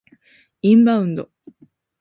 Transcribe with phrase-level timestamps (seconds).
[0.63, 1.29] インバウンド